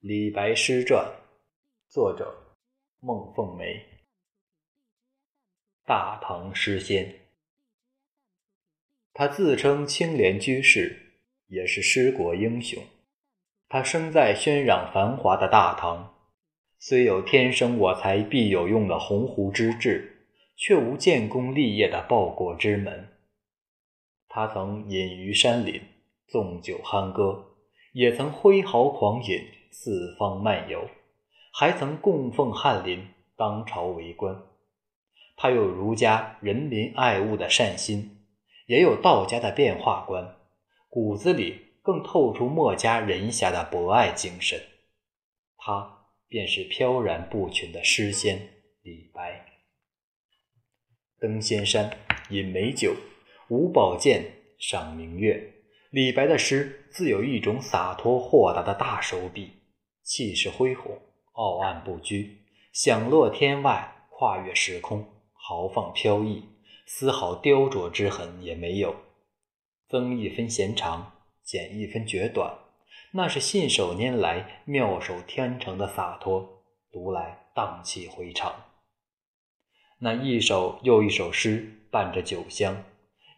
[0.00, 1.12] 李白诗传，
[1.88, 2.54] 作者
[3.00, 3.84] 孟凤梅。
[5.84, 7.12] 大唐诗仙，
[9.12, 12.80] 他自称青莲居士，也是诗国英雄。
[13.68, 16.14] 他生在喧嚷繁华的大唐，
[16.78, 23.18] 虽有“天生我材必有用”的鸿鹄之志，却无建功立业的报国之门。
[24.28, 25.82] 他曾隐于山林，
[26.28, 27.56] 纵酒酣歌，
[27.94, 29.57] 也曾挥毫狂饮。
[29.70, 30.88] 四方漫游，
[31.52, 34.42] 还曾供奉翰林，当朝为官。
[35.36, 38.24] 他有儒家仁民爱物的善心，
[38.66, 40.36] 也有道家的变化观，
[40.88, 44.60] 骨子里更透出墨家人侠的博爱精神。
[45.56, 48.48] 他便是飘然不群的诗仙
[48.82, 49.46] 李白。
[51.20, 51.96] 登仙山，
[52.30, 52.94] 饮美酒，
[53.48, 54.24] 舞宝剑，
[54.58, 55.54] 赏明月。
[55.90, 59.52] 李白的诗自有一种洒脱豁达的大手笔。
[60.08, 60.98] 气势恢宏，
[61.32, 62.38] 傲岸不拘，
[62.72, 66.42] 响落天外，跨越时空，豪放飘逸，
[66.86, 68.96] 丝毫雕琢之痕也没有。
[69.86, 71.12] 增一分弦长，
[71.44, 72.56] 减一分绝短，
[73.12, 78.64] 那是信手拈来、妙手天成的洒脱，读来荡气回肠。
[80.00, 82.82] 那一首又一首诗，伴着酒香，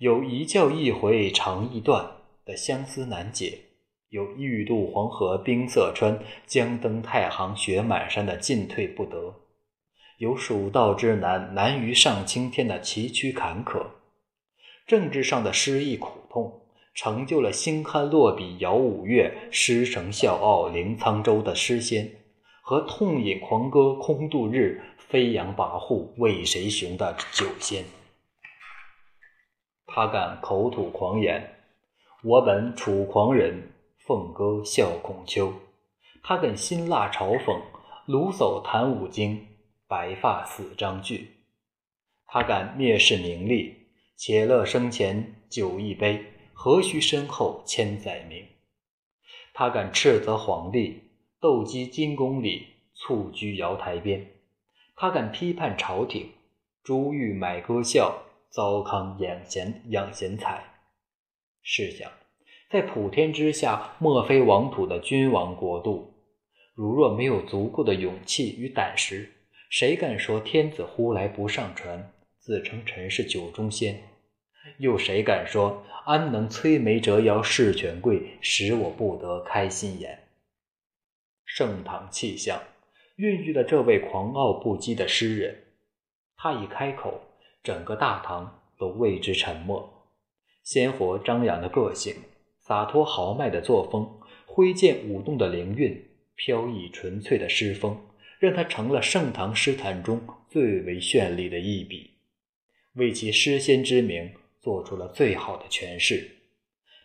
[0.00, 2.12] 有一叫一回肠易断
[2.44, 3.67] 的相思难解。
[4.10, 9.34] 有欲渡黄河冰塞川，将登太行雪满山的进退不得；
[10.16, 13.84] 有蜀道之难，难于上青天的崎岖坎坷。
[14.86, 16.62] 政治上的失意苦痛，
[16.94, 22.10] 成就了星酣落笔摇五岳、诗成笑傲临沧州的诗仙，
[22.62, 27.84] 和痛饮狂歌空度日、飞扬跋扈为谁雄的酒仙。
[29.86, 31.56] 他敢口吐狂言
[32.24, 33.72] ：“我本楚狂人。”
[34.08, 35.52] 凤歌笑孔丘，
[36.22, 37.60] 他敢辛辣嘲讽；
[38.06, 39.46] 鲁叟谈五经，
[39.86, 41.28] 白发死章句。
[42.24, 46.24] 他敢蔑视名利，且乐生前酒一杯，
[46.54, 48.46] 何须身后千载名？
[49.52, 51.02] 他敢斥责皇帝，
[51.38, 54.26] 斗鸡金宫里，蹴鞠瑶台边。
[54.96, 56.32] 他敢批判朝廷，
[56.82, 60.64] 珠玉买歌笑，糟糠养贤养贤才。
[61.60, 62.10] 试想。
[62.70, 66.12] 在普天之下，莫非王土的君王国度，
[66.74, 69.32] 如若没有足够的勇气与胆识，
[69.70, 74.02] 谁敢说天子呼来不上船，自称臣是酒中仙？
[74.76, 80.28] 又谁敢说安能摧眉折腰事权贵，使我不得开心颜？
[81.46, 82.60] 盛唐气象
[83.16, 85.64] 孕育了这位狂傲不羁的诗人，
[86.36, 87.18] 他一开口，
[87.62, 90.06] 整个大唐都为之沉默。
[90.62, 92.14] 鲜活张扬的个性。
[92.68, 96.04] 洒脱豪迈的作风，挥剑舞动的灵韵，
[96.36, 97.98] 飘逸纯粹的诗风，
[98.38, 100.20] 让他成了盛唐诗坛中
[100.50, 102.10] 最为绚丽的一笔，
[102.92, 104.30] 为其诗仙之名
[104.60, 106.30] 做出了最好的诠释。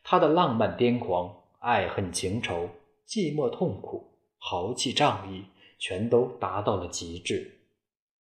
[0.04, 2.70] 他的浪漫癫狂、爱恨情仇、
[3.08, 5.46] 寂寞痛苦、豪气仗义，
[5.80, 7.62] 全都达到了极致。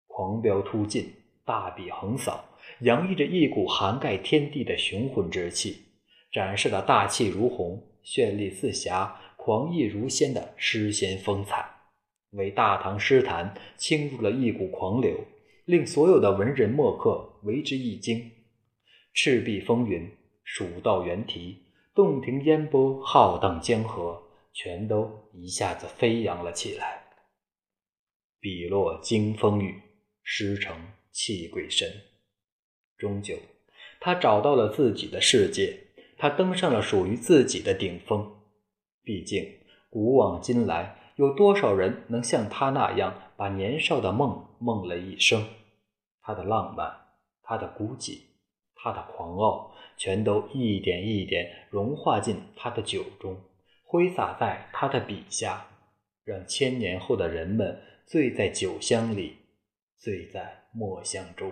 [0.07, 1.11] 狂飙突进，
[1.43, 2.45] 大笔横扫，
[2.79, 5.79] 洋溢着一股涵盖天地的雄浑之气。
[6.33, 11.63] 展示了大气如虹、绚丽似霞、狂逸如仙的诗仙风采，
[12.31, 15.23] 为大唐诗坛倾注了一股狂流，
[15.65, 18.31] 令所有的文人墨客为之一惊。
[19.13, 20.09] 赤壁风云、
[20.43, 27.03] 蜀道猿啼、洞庭烟波、浩荡江河，全都一下子飞扬了起来。
[28.39, 29.79] 笔落惊风雨，
[30.23, 30.75] 诗成
[31.11, 31.87] 泣鬼神。
[32.97, 33.37] 终究，
[33.99, 35.77] 他找到了自己的世界。
[36.23, 38.25] 他登上了属于自己的顶峰。
[39.03, 39.45] 毕竟，
[39.89, 45.45] 古往今来，有多少人能像他那样把年少的梦梦了一生？
[46.21, 46.89] 他的浪漫，
[47.41, 48.21] 他的孤寂，
[48.73, 53.35] 他的狂傲，全都一点一点融化进他的酒中，
[53.83, 55.67] 挥洒在他的笔下，
[56.23, 59.39] 让千年后的人们醉在酒香里，
[59.99, 61.51] 醉在墨香中。